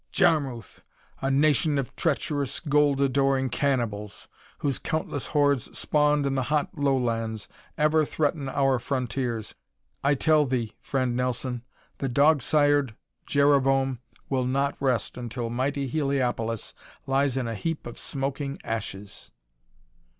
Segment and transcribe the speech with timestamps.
[0.11, 0.81] "Jarmuth!
[1.21, 7.47] A nation of treacherous, gold adoring cannibals, whose countless hordes, spawned in the hot lowlands,
[7.77, 9.53] ever threaten our frontiers.
[10.03, 11.63] I tell thee, Friend Nelson,
[11.99, 12.95] the dog sired
[13.27, 16.73] Jereboam will not rest until mighty Heliopolis
[17.05, 19.29] lies in a heap of smoking ashes."